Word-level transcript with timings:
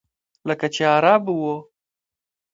لکه 0.47 0.67
چې 0.73 0.83
عرب 0.95 1.23
و. 1.29 1.41